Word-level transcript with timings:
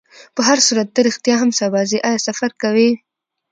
په 0.35 0.41
هرصورت، 0.47 0.87
ته 0.95 0.99
رښتیا 1.07 1.35
هم 1.39 1.49
سبا 1.59 1.81
ځې؟ 1.89 1.97
آیا 2.09 2.19
سفر 2.27 2.51
کوې؟ 2.61 2.89